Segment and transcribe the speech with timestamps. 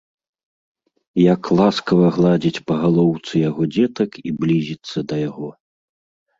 [1.33, 5.49] як ласкава гладзiць па галоўцы яго дзетак i блiзiцца да яго...